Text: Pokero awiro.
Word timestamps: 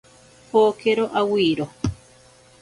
Pokero 0.51 1.05
awiro. 1.19 1.65